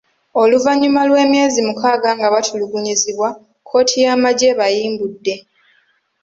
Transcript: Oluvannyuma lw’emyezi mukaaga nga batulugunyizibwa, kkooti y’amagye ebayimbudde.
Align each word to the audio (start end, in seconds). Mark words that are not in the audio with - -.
Oluvannyuma 0.41 1.01
lw’emyezi 1.09 1.59
mukaaga 1.67 2.09
nga 2.17 2.27
batulugunyizibwa, 2.33 3.29
kkooti 3.63 3.95
y’amagye 4.03 4.45
ebayimbudde. 4.53 5.35